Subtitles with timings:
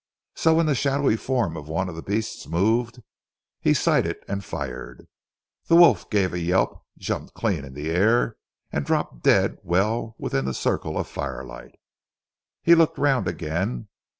[0.33, 3.03] So when the shadowy form of one of the beasts moved,
[3.59, 5.07] he sighted and fired.
[5.67, 8.37] The wolf gave a yelp, jumped clean in the air,
[8.71, 11.75] and dropped dead well within the circle of firelight.
[12.63, 13.89] He looked round again.